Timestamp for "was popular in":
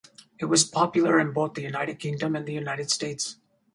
0.45-1.31